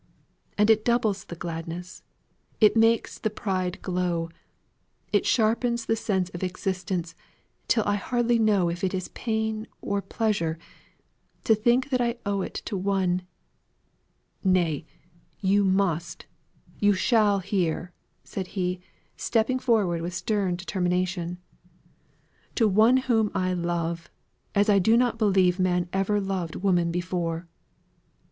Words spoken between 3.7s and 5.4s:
glow, it